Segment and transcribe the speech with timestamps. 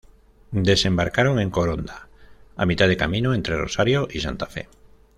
[0.63, 2.07] Desembarcaron en Coronda,
[2.57, 4.67] a mitad de camino entre Rosario y Santa Fe.